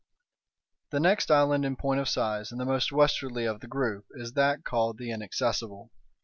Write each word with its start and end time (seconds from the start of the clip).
The 0.89 0.99
next 0.99 1.29
island 1.29 1.63
in 1.63 1.75
point 1.75 1.99
of 1.99 2.09
size, 2.09 2.51
and 2.51 2.59
the 2.59 2.65
most 2.65 2.91
westwardly 2.91 3.45
of 3.45 3.59
the 3.59 3.67
group, 3.67 4.05
is 4.15 4.33
that 4.33 4.63
called 4.63 4.97
the 4.97 5.11
Inaccessible. 5.11 5.91